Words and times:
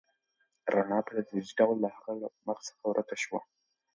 رڼا 0.73 0.99
په 1.05 1.11
تدریجي 1.17 1.53
ډول 1.59 1.77
د 1.81 1.85
هغې 1.95 2.13
له 2.21 2.27
مخ 2.47 2.57
څخه 2.67 2.83
ورکه 2.91 3.15
شوه. 3.23 3.39